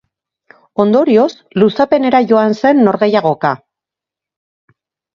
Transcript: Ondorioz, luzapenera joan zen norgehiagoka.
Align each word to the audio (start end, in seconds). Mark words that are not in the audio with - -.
Ondorioz, 0.83 1.27
luzapenera 1.65 2.23
joan 2.33 2.59
zen 2.65 2.85
norgehiagoka. 2.91 3.55